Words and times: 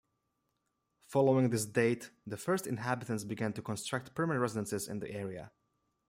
Following 1.09 1.51
this 1.51 1.63
date 1.67 2.09
the 2.25 2.35
first 2.35 2.65
inhabitants 2.65 3.23
began 3.23 3.53
to 3.53 3.61
construct 3.61 4.15
permanent 4.15 4.41
residences 4.41 4.87
in 4.87 4.97
the 4.97 5.11
area. 5.11 5.51